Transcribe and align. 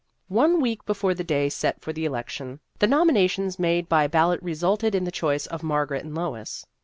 One 0.33 0.59
week 0.59 0.83
before 0.87 1.13
the 1.13 1.23
day 1.23 1.47
set 1.47 1.79
for 1.79 1.93
the 1.93 2.05
election, 2.05 2.59
the 2.79 2.87
nominations 2.87 3.59
made 3.59 3.87
by 3.87 4.07
ballot 4.07 4.41
resulted 4.41 4.95
in 4.95 5.03
the 5.03 5.11
choice 5.11 5.45
of 5.45 5.61
Margaret 5.61 6.03
and 6.03 6.15
Lois. 6.15 6.65